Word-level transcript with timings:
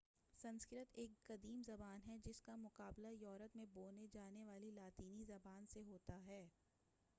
سنسکرت 0.39 0.87
ایک 0.93 1.11
قدیم 1.23 1.61
زبان 1.67 1.99
ہے 2.07 2.17
جس 2.25 2.41
کا 2.41 2.55
مقابلہ 2.55 3.07
یورپ 3.11 3.55
میں 3.55 3.65
بولی 3.73 4.07
جانے 4.13 4.43
والی 4.43 4.71
لاطینی 4.71 5.23
زبان 5.23 5.65
سے 5.73 5.83
ہوتا 5.83 6.19
ہے 6.25 6.45